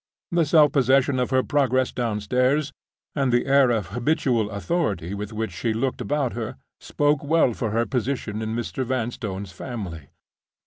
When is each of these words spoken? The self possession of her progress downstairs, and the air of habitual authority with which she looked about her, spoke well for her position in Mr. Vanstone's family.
The 0.31 0.45
self 0.45 0.71
possession 0.71 1.19
of 1.19 1.29
her 1.29 1.43
progress 1.43 1.91
downstairs, 1.91 2.73
and 3.13 3.31
the 3.31 3.45
air 3.45 3.69
of 3.69 3.89
habitual 3.89 4.49
authority 4.49 5.13
with 5.13 5.31
which 5.31 5.51
she 5.51 5.73
looked 5.73 6.01
about 6.01 6.33
her, 6.33 6.55
spoke 6.79 7.23
well 7.23 7.53
for 7.53 7.69
her 7.69 7.85
position 7.85 8.41
in 8.41 8.55
Mr. 8.55 8.83
Vanstone's 8.83 9.51
family. 9.51 10.09